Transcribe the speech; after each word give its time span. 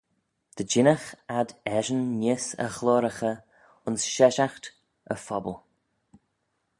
Dy 0.55 0.63
jinnagh 0.71 1.07
ad 1.39 1.49
eshyn 1.77 2.03
neesht 2.19 2.51
y 2.65 2.67
ghloyraghey 2.75 3.37
ayns 3.85 4.03
sheshaght 4.13 4.65
y 5.13 5.15
phobble. 5.25 5.57